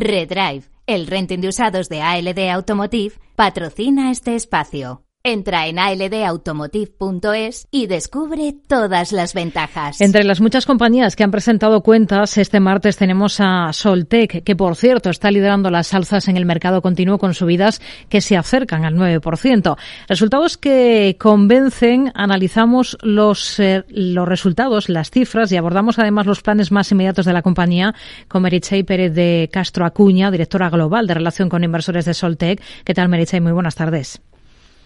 Redrive, 0.00 0.64
el 0.86 1.06
renting 1.06 1.40
de 1.40 1.48
usados 1.48 1.88
de 1.88 2.02
ALD 2.02 2.50
Automotive, 2.50 3.14
patrocina 3.36 4.10
este 4.10 4.34
espacio. 4.34 5.07
Entra 5.24 5.66
en 5.66 5.80
aldautomotive.es 5.80 7.66
y 7.72 7.88
descubre 7.88 8.54
todas 8.68 9.10
las 9.10 9.34
ventajas. 9.34 10.00
Entre 10.00 10.22
las 10.22 10.40
muchas 10.40 10.64
compañías 10.64 11.16
que 11.16 11.24
han 11.24 11.32
presentado 11.32 11.82
cuentas, 11.82 12.38
este 12.38 12.60
martes 12.60 12.96
tenemos 12.96 13.40
a 13.40 13.72
Soltec, 13.72 14.44
que 14.44 14.56
por 14.56 14.76
cierto 14.76 15.10
está 15.10 15.32
liderando 15.32 15.70
las 15.70 15.92
alzas 15.92 16.28
en 16.28 16.36
el 16.36 16.46
mercado 16.46 16.82
continuo 16.82 17.18
con 17.18 17.34
subidas 17.34 17.82
que 18.08 18.20
se 18.20 18.36
acercan 18.36 18.84
al 18.84 18.94
9%. 18.94 19.76
Resultados 20.06 20.56
que 20.56 21.16
convencen, 21.18 22.12
analizamos 22.14 22.96
los, 23.02 23.58
eh, 23.58 23.84
los 23.88 24.28
resultados, 24.28 24.88
las 24.88 25.10
cifras 25.10 25.50
y 25.50 25.56
abordamos 25.56 25.98
además 25.98 26.26
los 26.26 26.42
planes 26.42 26.70
más 26.70 26.92
inmediatos 26.92 27.26
de 27.26 27.32
la 27.32 27.42
compañía 27.42 27.92
con 28.28 28.42
Meritxell 28.42 28.84
Pérez 28.84 29.12
de 29.14 29.50
Castro 29.52 29.84
Acuña, 29.84 30.30
directora 30.30 30.70
global 30.70 31.08
de 31.08 31.14
relación 31.14 31.48
con 31.48 31.64
inversores 31.64 32.04
de 32.04 32.14
Soltec. 32.14 32.62
¿Qué 32.84 32.94
tal, 32.94 33.08
Meritxell? 33.08 33.42
Muy 33.42 33.52
buenas 33.52 33.74
tardes. 33.74 34.22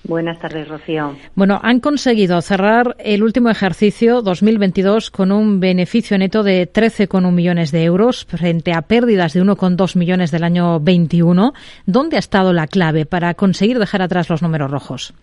Buenas 0.04 0.40
tardes, 0.40 0.68
Rocío. 0.68 1.16
Bueno, 1.36 1.60
han 1.62 1.78
conseguido 1.78 2.40
cerrar 2.42 2.96
el 2.98 3.22
último 3.22 3.50
ejercicio 3.50 4.20
2022 4.20 5.10
con 5.10 5.30
un 5.30 5.60
beneficio 5.60 6.18
neto 6.18 6.42
de 6.42 6.70
13,1 6.70 7.30
millones 7.30 7.70
de 7.70 7.84
euros 7.84 8.24
frente 8.24 8.72
a 8.72 8.82
pérdidas 8.82 9.32
de 9.32 9.42
1,2 9.42 9.96
millones 9.96 10.32
del 10.32 10.42
año 10.42 10.80
21. 10.80 11.52
¿Dónde 11.86 12.16
ha 12.16 12.18
estado 12.18 12.52
la 12.52 12.66
clave 12.66 13.06
para 13.06 13.34
conseguir 13.34 13.78
dejar 13.78 14.02
atrás 14.02 14.28
los 14.28 14.42
números 14.42 14.70
rojos? 14.70 15.14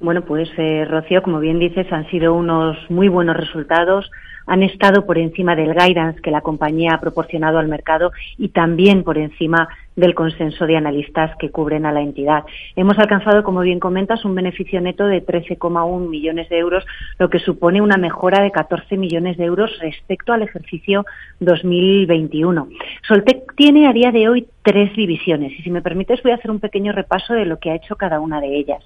Bueno, 0.00 0.22
pues 0.22 0.48
eh, 0.56 0.84
Rocío, 0.84 1.22
como 1.22 1.40
bien 1.40 1.58
dices, 1.58 1.92
han 1.92 2.08
sido 2.10 2.34
unos 2.34 2.76
muy 2.88 3.08
buenos 3.08 3.36
resultados 3.36 4.08
han 4.48 4.62
estado 4.62 5.04
por 5.04 5.18
encima 5.18 5.54
del 5.54 5.74
guidance 5.74 6.22
que 6.22 6.30
la 6.30 6.40
compañía 6.40 6.94
ha 6.94 7.00
proporcionado 7.00 7.58
al 7.58 7.68
mercado 7.68 8.12
y 8.38 8.48
también 8.48 9.04
por 9.04 9.18
encima 9.18 9.68
del 9.94 10.14
consenso 10.14 10.66
de 10.66 10.76
analistas 10.76 11.36
que 11.38 11.50
cubren 11.50 11.84
a 11.84 11.92
la 11.92 12.00
entidad. 12.00 12.44
Hemos 12.74 12.98
alcanzado, 12.98 13.44
como 13.44 13.60
bien 13.60 13.78
comentas, 13.78 14.24
un 14.24 14.34
beneficio 14.34 14.80
neto 14.80 15.06
de 15.06 15.24
13,1 15.24 16.08
millones 16.08 16.48
de 16.48 16.58
euros, 16.58 16.86
lo 17.18 17.28
que 17.28 17.40
supone 17.40 17.82
una 17.82 17.98
mejora 17.98 18.40
de 18.42 18.50
14 18.50 18.96
millones 18.96 19.36
de 19.36 19.44
euros 19.44 19.70
respecto 19.80 20.32
al 20.32 20.42
ejercicio 20.42 21.04
2021. 21.40 22.68
Soltec 23.06 23.54
tiene 23.54 23.86
a 23.86 23.92
día 23.92 24.12
de 24.12 24.30
hoy 24.30 24.46
tres 24.62 24.94
divisiones 24.96 25.52
y 25.58 25.62
si 25.62 25.70
me 25.70 25.82
permites 25.82 26.22
voy 26.22 26.32
a 26.32 26.36
hacer 26.36 26.50
un 26.50 26.60
pequeño 26.60 26.92
repaso 26.92 27.34
de 27.34 27.44
lo 27.44 27.58
que 27.58 27.70
ha 27.70 27.74
hecho 27.74 27.96
cada 27.96 28.18
una 28.20 28.40
de 28.40 28.56
ellas. 28.56 28.82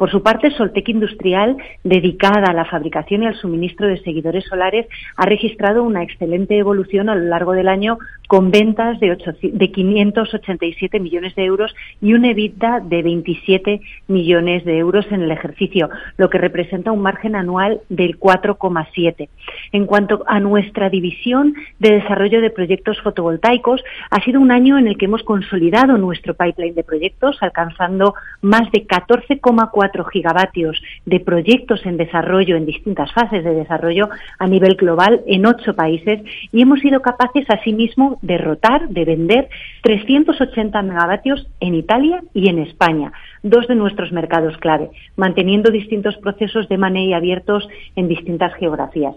Por 0.00 0.10
su 0.10 0.22
parte, 0.22 0.50
Soltec 0.52 0.88
Industrial, 0.88 1.58
dedicada 1.84 2.50
a 2.50 2.54
la 2.54 2.64
fabricación 2.64 3.22
y 3.22 3.26
al 3.26 3.34
suministro 3.34 3.86
de 3.86 4.02
seguidores 4.02 4.46
solares, 4.46 4.86
ha 5.14 5.26
registrado 5.26 5.82
una 5.82 6.02
excelente 6.02 6.56
evolución 6.56 7.10
a 7.10 7.14
lo 7.14 7.26
largo 7.26 7.52
del 7.52 7.68
año 7.68 7.98
con 8.26 8.50
ventas 8.50 8.98
de, 8.98 9.14
de 9.42 9.70
587 9.70 11.00
millones 11.00 11.34
de 11.34 11.44
euros 11.44 11.74
y 12.00 12.14
un 12.14 12.24
EBITDA 12.24 12.80
de 12.80 13.02
27 13.02 13.82
millones 14.08 14.64
de 14.64 14.78
euros 14.78 15.04
en 15.10 15.20
el 15.20 15.32
ejercicio, 15.32 15.90
lo 16.16 16.30
que 16.30 16.38
representa 16.38 16.92
un 16.92 17.02
margen 17.02 17.36
anual 17.36 17.82
del 17.90 18.18
4,7. 18.18 19.28
En 19.72 19.84
cuanto 19.84 20.24
a 20.26 20.40
nuestra 20.40 20.88
división 20.88 21.52
de 21.78 21.96
desarrollo 21.96 22.40
de 22.40 22.48
proyectos 22.48 22.98
fotovoltaicos, 23.02 23.82
ha 24.08 24.24
sido 24.24 24.40
un 24.40 24.50
año 24.50 24.78
en 24.78 24.86
el 24.88 24.96
que 24.96 25.04
hemos 25.04 25.24
consolidado 25.24 25.98
nuestro 25.98 26.32
pipeline 26.32 26.74
de 26.74 26.84
proyectos, 26.84 27.36
alcanzando 27.42 28.14
más 28.40 28.70
de 28.72 28.86
14,4 28.86 29.89
gigavatios 30.10 30.80
de 31.06 31.20
proyectos 31.20 31.84
en 31.84 31.96
desarrollo, 31.96 32.56
en 32.56 32.66
distintas 32.66 33.12
fases 33.12 33.44
de 33.44 33.54
desarrollo 33.54 34.08
a 34.38 34.46
nivel 34.46 34.74
global 34.74 35.20
en 35.26 35.46
ocho 35.46 35.74
países 35.74 36.20
y 36.52 36.62
hemos 36.62 36.80
sido 36.80 37.00
capaces 37.02 37.44
asimismo 37.48 38.18
de 38.22 38.38
rotar, 38.38 38.88
de 38.88 39.04
vender 39.04 39.48
380 39.82 40.82
megavatios 40.82 41.48
en 41.60 41.74
Italia 41.74 42.22
y 42.34 42.48
en 42.48 42.58
España, 42.58 43.12
dos 43.42 43.66
de 43.68 43.74
nuestros 43.74 44.12
mercados 44.12 44.56
clave, 44.58 44.90
manteniendo 45.16 45.70
distintos 45.70 46.16
procesos 46.18 46.68
de 46.68 46.78
money 46.78 47.12
abiertos 47.12 47.68
en 47.96 48.08
distintas 48.08 48.54
geografías. 48.54 49.14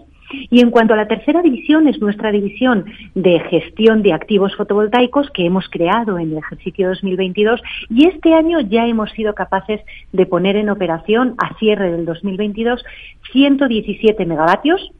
Y 0.50 0.60
en 0.60 0.70
cuanto 0.70 0.94
a 0.94 0.96
la 0.96 1.08
tercera 1.08 1.42
división, 1.42 1.88
es 1.88 2.00
nuestra 2.00 2.32
división 2.32 2.84
de 3.14 3.40
gestión 3.40 4.02
de 4.02 4.12
activos 4.12 4.54
fotovoltaicos 4.56 5.30
que 5.30 5.46
hemos 5.46 5.68
creado 5.68 6.18
en 6.18 6.32
el 6.32 6.38
ejercicio 6.38 6.88
2022 6.88 7.60
y 7.90 8.06
este 8.06 8.34
año 8.34 8.60
ya 8.60 8.86
hemos 8.86 9.10
sido 9.12 9.34
capaces 9.34 9.80
de 10.12 10.26
poner 10.26 10.56
en 10.56 10.70
operación 10.70 11.34
a 11.38 11.56
cierre 11.58 11.90
del 11.90 12.04
2022 12.04 12.84
117 13.32 14.26
megavatios 14.26 14.90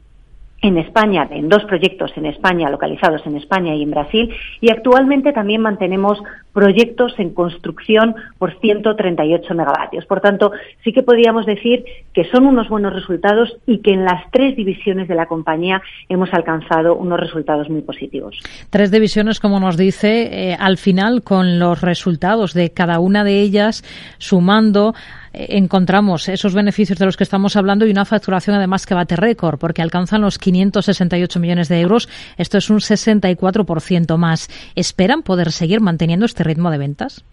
en 0.61 0.77
España, 0.77 1.27
en 1.29 1.49
dos 1.49 1.63
proyectos 1.65 2.11
en 2.15 2.25
España, 2.25 2.69
localizados 2.69 3.25
en 3.25 3.37
España 3.37 3.75
y 3.75 3.83
en 3.83 3.91
Brasil, 3.91 4.33
y 4.61 4.71
actualmente 4.71 5.31
también 5.31 5.61
mantenemos 5.61 6.21
proyectos 6.55 7.13
en 7.17 7.31
construcción 7.31 8.15
por 8.39 8.57
138 8.61 9.53
megavatios. 9.53 10.05
Por 10.05 10.21
tanto, 10.21 10.53
sí 10.85 10.93
que 10.93 11.03
podríamos 11.03 11.45
decir 11.45 11.83
que 12.13 12.23
son 12.31 12.45
unos 12.45 12.69
buenos 12.69 12.93
resultados 12.93 13.57
y 13.67 13.79
que 13.79 13.91
en 13.91 14.05
las 14.05 14.23
tres 14.31 14.55
divisiones 14.55 15.09
de 15.09 15.15
la 15.15 15.25
compañía 15.25 15.81
hemos 16.07 16.33
alcanzado 16.33 16.95
unos 16.95 17.19
resultados 17.19 17.69
muy 17.69 17.81
positivos. 17.81 18.39
Tres 18.69 18.89
divisiones, 18.89 19.41
como 19.41 19.59
nos 19.59 19.75
dice, 19.75 20.51
eh, 20.51 20.57
al 20.57 20.77
final 20.77 21.23
con 21.23 21.59
los 21.59 21.81
resultados 21.81 22.53
de 22.53 22.71
cada 22.71 22.99
una 22.99 23.25
de 23.25 23.41
ellas 23.41 23.83
sumando 24.17 24.93
encontramos 25.37 26.29
esos 26.29 26.53
beneficios 26.53 26.97
de 26.99 27.05
los 27.05 27.17
que 27.17 27.23
estamos 27.23 27.55
hablando 27.55 27.85
y 27.85 27.91
una 27.91 28.05
facturación 28.05 28.55
además 28.55 28.85
que 28.85 28.93
bate 28.93 29.15
récord 29.15 29.59
porque 29.59 29.81
alcanzan 29.81 30.21
los 30.21 30.37
568 30.37 31.39
millones 31.39 31.69
de 31.69 31.81
euros. 31.81 32.09
Esto 32.37 32.57
es 32.57 32.69
un 32.69 32.79
64% 32.79 34.17
más. 34.17 34.49
¿Esperan 34.75 35.23
poder 35.23 35.51
seguir 35.51 35.81
manteniendo 35.81 36.25
este 36.25 36.43
ritmo 36.45 36.71
de 36.71 36.77
ventas? 36.77 37.25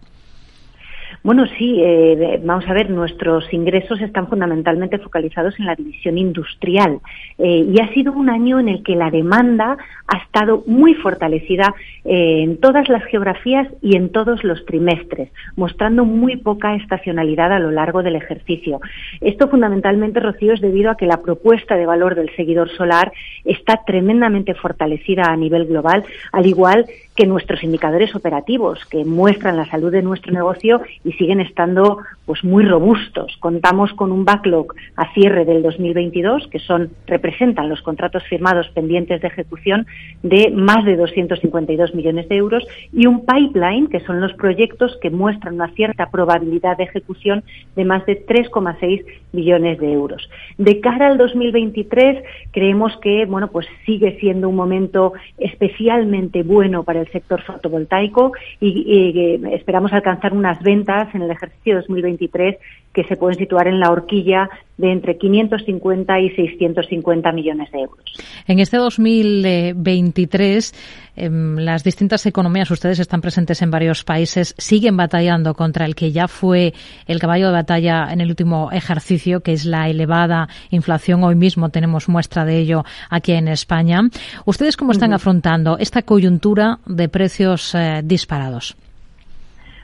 Bueno, 1.23 1.45
sí, 1.57 1.77
eh, 1.81 2.41
vamos 2.43 2.67
a 2.67 2.73
ver, 2.73 2.89
nuestros 2.89 3.51
ingresos 3.53 4.01
están 4.01 4.27
fundamentalmente 4.27 4.97
focalizados 4.97 5.57
en 5.57 5.67
la 5.67 5.75
división 5.75 6.17
industrial 6.17 6.99
eh, 7.37 7.65
y 7.65 7.79
ha 7.79 7.93
sido 7.93 8.11
un 8.11 8.29
año 8.29 8.59
en 8.59 8.67
el 8.67 8.83
que 8.83 8.97
la 8.97 9.09
demanda 9.09 9.77
ha 10.07 10.17
estado 10.17 10.65
muy 10.67 10.95
fortalecida 10.95 11.73
eh, 12.03 12.41
en 12.43 12.57
todas 12.57 12.89
las 12.89 13.05
geografías 13.05 13.69
y 13.81 13.95
en 13.95 14.09
todos 14.09 14.43
los 14.43 14.65
trimestres, 14.65 15.29
mostrando 15.55 16.03
muy 16.03 16.35
poca 16.35 16.75
estacionalidad 16.75 17.53
a 17.53 17.59
lo 17.59 17.71
largo 17.71 18.03
del 18.03 18.17
ejercicio. 18.17 18.81
Esto 19.21 19.47
fundamentalmente, 19.47 20.19
Rocío, 20.19 20.53
es 20.53 20.59
debido 20.59 20.91
a 20.91 20.97
que 20.97 21.05
la 21.05 21.21
propuesta 21.21 21.75
de 21.75 21.85
valor 21.85 22.15
del 22.15 22.35
seguidor 22.35 22.69
solar 22.75 23.13
está 23.45 23.81
tremendamente 23.85 24.55
fortalecida 24.55 25.23
a 25.27 25.37
nivel 25.37 25.67
global, 25.67 26.03
al 26.33 26.45
igual 26.45 26.85
que 27.15 27.25
nuestros 27.25 27.63
indicadores 27.63 28.15
operativos, 28.15 28.79
que 28.85 29.05
muestran 29.05 29.57
la 29.57 29.69
salud 29.69 29.91
de 29.91 30.01
nuestro 30.01 30.31
negocio 30.31 30.81
y 31.03 31.11
siguen 31.13 31.39
estando 31.39 31.99
pues 32.25 32.43
muy 32.43 32.65
robustos. 32.65 33.37
Contamos 33.39 33.93
con 33.93 34.11
un 34.11 34.25
backlog 34.25 34.73
a 34.95 35.13
cierre 35.13 35.45
del 35.45 35.61
2022 35.61 36.47
que 36.47 36.59
son 36.59 36.91
representan 37.05 37.69
los 37.69 37.81
contratos 37.81 38.23
firmados 38.23 38.67
pendientes 38.69 39.21
de 39.21 39.27
ejecución 39.27 39.85
de 40.23 40.51
más 40.51 40.85
de 40.85 40.95
252 40.95 41.93
millones 41.93 42.27
de 42.29 42.35
euros 42.37 42.63
y 42.91 43.05
un 43.05 43.25
pipeline 43.25 43.87
que 43.87 43.99
son 44.01 44.21
los 44.21 44.33
proyectos 44.33 44.97
que 45.01 45.09
muestran 45.09 45.55
una 45.55 45.69
cierta 45.69 46.09
probabilidad 46.09 46.77
de 46.77 46.85
ejecución 46.85 47.43
de 47.75 47.85
más 47.85 48.05
de 48.05 48.25
3,6 48.25 49.03
millones 49.33 49.79
de 49.79 49.91
euros. 49.91 50.29
De 50.57 50.79
cara 50.79 51.07
al 51.07 51.17
2023 51.17 52.23
creemos 52.51 52.95
que 53.01 53.25
bueno 53.25 53.49
pues 53.49 53.67
sigue 53.85 54.17
siendo 54.19 54.47
un 54.49 54.55
momento 54.55 55.13
especialmente 55.37 56.43
bueno 56.43 56.83
para 56.83 57.01
el 57.01 57.11
sector 57.11 57.41
fotovoltaico 57.41 58.31
y 58.61 59.39
esperamos 59.51 59.91
alcanzar 59.91 60.33
unas 60.33 60.61
ventas 60.61 61.13
en 61.13 61.23
el 61.23 61.31
ejercicio 61.31 61.75
2023 61.75 62.57
que 62.93 63.03
se 63.05 63.17
pueden 63.17 63.37
situar 63.37 63.67
en 63.67 63.79
la 63.79 63.91
horquilla 63.91 64.49
de 64.77 64.91
entre 64.91 65.17
550 65.17 66.19
y 66.19 66.29
650 66.31 67.31
millones 67.31 67.71
de 67.71 67.79
euros. 67.79 68.03
En 68.47 68.59
este 68.59 68.77
2023, 68.77 70.73
em, 71.15 71.57
las 71.57 71.83
distintas 71.83 72.25
economías, 72.25 72.71
ustedes 72.71 72.99
están 72.99 73.21
presentes 73.21 73.61
en 73.61 73.69
varios 73.71 74.03
países, 74.03 74.55
siguen 74.57 74.97
batallando 74.97 75.53
contra 75.53 75.85
el 75.85 75.95
que 75.95 76.11
ya 76.11 76.27
fue 76.27 76.73
el 77.07 77.19
caballo 77.19 77.47
de 77.47 77.53
batalla 77.53 78.07
en 78.11 78.21
el 78.21 78.29
último 78.29 78.71
ejercicio, 78.71 79.41
que 79.41 79.53
es 79.53 79.65
la 79.65 79.89
elevada 79.89 80.47
inflación. 80.71 81.23
Hoy 81.23 81.35
mismo 81.35 81.69
tenemos 81.69 82.09
muestra 82.09 82.45
de 82.45 82.57
ello 82.57 82.83
aquí 83.09 83.33
en 83.33 83.47
España. 83.47 83.99
¿Ustedes 84.45 84.75
cómo 84.75 84.91
están 84.91 85.13
afrontando 85.13 85.77
esta 85.77 86.01
coyuntura 86.01 86.79
de 86.85 87.09
precios 87.09 87.75
eh, 87.75 88.01
disparados? 88.03 88.75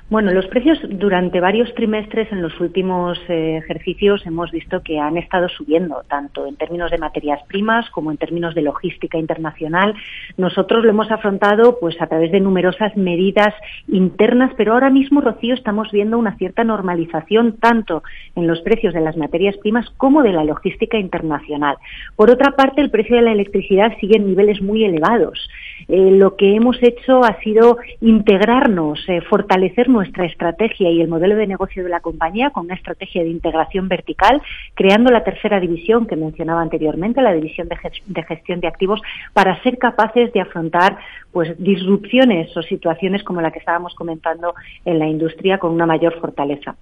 Bueno, 0.09 0.31
los 0.31 0.47
precios 0.47 0.79
durante 0.89 1.39
varios 1.39 1.71
trimestres 1.75 2.31
en 2.31 2.41
los 2.41 2.59
últimos 2.59 3.19
eh, 3.27 3.57
ejercicios 3.57 4.25
hemos 4.25 4.49
visto 4.49 4.81
que 4.81 4.97
han 4.97 5.17
estado 5.17 5.47
subiendo, 5.49 6.01
tanto 6.07 6.47
en 6.47 6.55
términos 6.55 6.89
de 6.89 6.97
materias 6.97 7.39
primas 7.47 7.87
como 7.91 8.09
en 8.09 8.17
términos 8.17 8.55
de 8.55 8.63
logística 8.63 9.19
internacional. 9.19 9.93
Nosotros 10.35 10.83
lo 10.83 10.89
hemos 10.89 11.11
afrontado 11.11 11.77
pues 11.79 12.01
a 12.01 12.07
través 12.07 12.31
de 12.31 12.39
numerosas 12.39 12.97
medidas 12.97 13.53
internas, 13.87 14.51
pero 14.57 14.73
ahora 14.73 14.89
mismo, 14.89 15.21
Rocío, 15.21 15.53
estamos 15.53 15.91
viendo 15.91 16.17
una 16.17 16.35
cierta 16.37 16.63
normalización 16.63 17.57
tanto 17.57 18.01
en 18.35 18.47
los 18.47 18.61
precios 18.61 18.95
de 18.95 19.01
las 19.01 19.15
materias 19.15 19.57
primas 19.57 19.87
como 19.97 20.23
de 20.23 20.33
la 20.33 20.43
logística 20.43 20.97
internacional. 20.97 21.77
Por 22.15 22.31
otra 22.31 22.55
parte, 22.55 22.81
el 22.81 22.89
precio 22.89 23.15
de 23.15 23.21
la 23.21 23.31
electricidad 23.33 23.95
sigue 23.99 24.17
en 24.17 24.25
niveles 24.25 24.59
muy 24.59 24.83
elevados. 24.83 25.47
Eh, 25.87 26.11
lo 26.11 26.35
que 26.35 26.55
hemos 26.55 26.81
hecho 26.81 27.23
ha 27.23 27.39
sido 27.41 27.77
integrarnos, 28.01 28.99
eh, 29.07 29.21
fortalecer 29.21 29.89
nuestra 29.89 30.25
estrategia 30.25 30.89
y 30.89 31.01
el 31.01 31.07
modelo 31.07 31.35
de 31.35 31.47
negocio 31.47 31.83
de 31.83 31.89
la 31.89 31.99
compañía 31.99 32.49
con 32.51 32.65
una 32.65 32.75
estrategia 32.75 33.23
de 33.23 33.29
integración 33.29 33.87
vertical, 33.87 34.41
creando 34.73 35.11
la 35.11 35.23
tercera 35.23 35.59
división 35.59 36.05
que 36.05 36.15
mencionaba 36.15 36.61
anteriormente, 36.61 37.21
la 37.21 37.33
división 37.33 37.67
de, 37.67 38.23
gestión 38.23 38.59
de 38.59 38.67
activos, 38.67 39.01
para 39.33 39.61
ser 39.63 39.77
capaces 39.77 40.31
de 40.33 40.41
afrontar 40.41 40.97
pues 41.31 41.55
disrupciones 41.57 42.55
o 42.57 42.61
situaciones 42.61 43.23
como 43.23 43.41
la 43.41 43.51
que 43.51 43.59
estábamos 43.59 43.93
comentando 43.95 44.55
en 44.85 44.99
la 44.99 45.07
industria 45.07 45.57
con 45.57 45.71
una 45.71 45.85
mayor 45.85 46.19
fortaleza. 46.19 46.75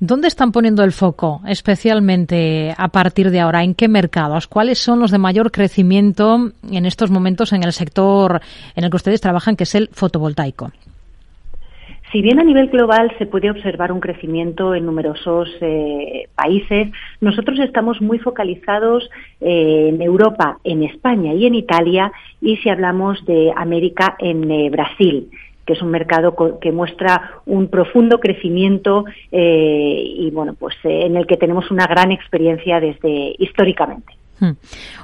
¿Dónde 0.00 0.28
están 0.28 0.52
poniendo 0.52 0.84
el 0.84 0.92
foco, 0.92 1.40
especialmente 1.48 2.72
a 2.78 2.86
partir 2.86 3.32
de 3.32 3.40
ahora? 3.40 3.64
¿En 3.64 3.74
qué 3.74 3.88
mercados? 3.88 4.46
¿Cuáles 4.46 4.78
son 4.78 5.00
los 5.00 5.10
de 5.10 5.18
mayor 5.18 5.50
crecimiento 5.50 6.52
en 6.70 6.86
estos 6.86 7.10
momentos 7.10 7.52
en 7.52 7.64
el 7.64 7.72
sector 7.72 8.40
en 8.76 8.84
el 8.84 8.90
que 8.90 8.96
ustedes 8.96 9.20
trabajan, 9.20 9.56
que 9.56 9.64
es 9.64 9.74
el 9.74 9.88
fotovoltaico? 9.88 10.70
Si 12.12 12.22
bien 12.22 12.38
a 12.38 12.44
nivel 12.44 12.68
global 12.68 13.12
se 13.18 13.26
puede 13.26 13.50
observar 13.50 13.90
un 13.90 13.98
crecimiento 13.98 14.72
en 14.72 14.86
numerosos 14.86 15.48
eh, 15.60 16.28
países, 16.36 16.92
nosotros 17.20 17.58
estamos 17.58 18.00
muy 18.00 18.20
focalizados 18.20 19.10
eh, 19.40 19.88
en 19.88 20.00
Europa, 20.00 20.58
en 20.62 20.84
España 20.84 21.34
y 21.34 21.44
en 21.44 21.56
Italia, 21.56 22.12
y 22.40 22.56
si 22.58 22.70
hablamos 22.70 23.22
de 23.26 23.52
América, 23.54 24.16
en 24.20 24.48
eh, 24.48 24.70
Brasil 24.70 25.28
que 25.68 25.74
es 25.74 25.82
un 25.82 25.90
mercado 25.90 26.34
que 26.58 26.72
muestra 26.72 27.42
un 27.44 27.68
profundo 27.68 28.20
crecimiento 28.20 29.04
eh, 29.30 30.02
y 30.02 30.30
bueno, 30.30 30.54
pues 30.58 30.74
eh, 30.82 31.02
en 31.04 31.14
el 31.14 31.26
que 31.26 31.36
tenemos 31.36 31.70
una 31.70 31.86
gran 31.86 32.10
experiencia 32.10 32.80
desde 32.80 33.34
históricamente. 33.38 34.14
Hmm. 34.40 34.52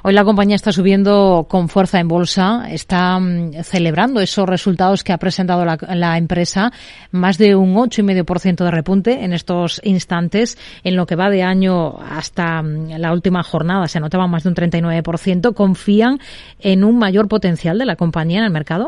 Hoy 0.01 0.13
la 0.13 0.23
compañía 0.23 0.55
está 0.55 0.71
subiendo 0.71 1.45
con 1.47 1.69
fuerza 1.69 1.99
en 1.99 2.07
bolsa, 2.07 2.65
está 2.71 3.19
mm, 3.19 3.61
celebrando 3.61 4.21
esos 4.21 4.49
resultados 4.49 5.03
que 5.03 5.13
ha 5.13 5.19
presentado 5.19 5.63
la, 5.65 6.17
empresa, 6.17 6.71
más 7.11 7.37
de 7.37 7.53
un 7.53 7.75
8,5% 7.75 8.63
de 8.63 8.71
repunte 8.71 9.23
en 9.23 9.33
estos 9.33 9.79
instantes. 9.83 10.57
En 10.83 10.95
lo 10.95 11.05
que 11.05 11.15
va 11.15 11.29
de 11.29 11.43
año 11.43 11.95
hasta 11.99 12.63
mm, 12.63 12.97
la 12.97 13.13
última 13.13 13.43
jornada 13.43 13.87
se 13.87 13.99
notaba 13.99 14.25
más 14.25 14.41
de 14.41 14.49
un 14.49 14.55
39%. 14.55 15.53
¿Confían 15.53 16.17
en 16.59 16.83
un 16.83 16.97
mayor 16.97 17.27
potencial 17.27 17.77
de 17.77 17.85
la 17.85 17.97
compañía 17.97 18.39
en 18.39 18.45
el 18.45 18.51
mercado? 18.51 18.87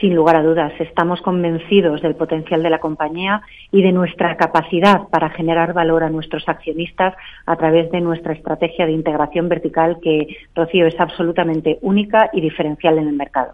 Sin 0.00 0.14
lugar 0.14 0.36
a 0.36 0.42
dudas, 0.42 0.72
estamos 0.80 1.20
convencidos 1.20 2.02
del 2.02 2.16
potencial 2.16 2.62
de 2.62 2.70
la 2.70 2.80
compañía 2.80 3.42
y 3.70 3.82
de 3.82 3.92
nuestra 3.92 4.36
capacidad 4.36 5.08
para 5.10 5.30
generar 5.30 5.72
valor 5.72 6.02
a 6.02 6.10
nuestros 6.10 6.48
accionistas 6.48 7.14
a 7.46 7.56
través 7.56 7.90
de 7.92 8.00
nuestra 8.00 8.32
estrategia 8.32 8.86
de 8.86 8.92
integración 8.92 9.48
vertical 9.48 9.98
que, 10.02 10.36
Rocío, 10.54 10.86
es 10.86 10.98
absolutamente 10.98 11.78
única 11.82 12.30
y 12.32 12.40
diferencial 12.40 12.98
en 12.98 13.08
el 13.08 13.14
mercado. 13.14 13.52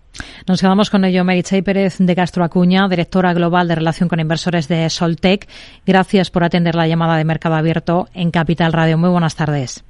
Nos 0.49 0.61
quedamos 0.61 0.89
con 0.89 1.05
ello, 1.05 1.25
Meritxell 1.25 1.63
Pérez 1.63 1.99
de 1.99 2.17
Castro 2.17 2.43
Acuña, 2.43 2.89
directora 2.89 3.35
global 3.35 3.69
de 3.69 3.75
Relación 3.75 4.09
con 4.09 4.21
Inversores 4.21 4.67
de 4.69 4.89
Soltec. 4.89 5.47
Gracias 5.87 6.31
por 6.31 6.45
atender 6.45 6.75
la 6.75 6.89
llamada 6.89 7.17
de 7.17 7.25
Mercado 7.25 7.57
Abierto 7.57 8.07
en 8.15 8.31
Capital 8.31 8.73
Radio. 8.73 8.97
Muy 8.97 9.11
buenas 9.11 9.37
tardes. 9.37 9.85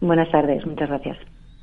Buenas 0.00 0.30
tardes, 0.30 0.66
muchas 0.66 0.88
gracias. 0.88 1.16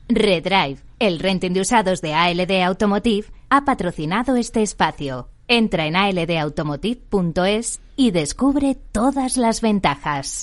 Redrive, 0.10 0.78
el 1.00 1.20
renting 1.20 1.54
de 1.54 1.62
usados 1.62 2.02
de 2.02 2.14
ALD 2.14 2.64
Automotive, 2.66 3.28
ha 3.56 3.66
patrocinado 3.66 4.36
este 4.36 4.64
espacio. 4.64 5.30
Entra 5.48 5.86
en 5.86 5.96
aldautomotive.es 5.96 7.82
y 7.96 8.10
descubre 8.10 8.74
todas 8.92 9.38
las 9.38 9.62
ventajas. 9.62 10.42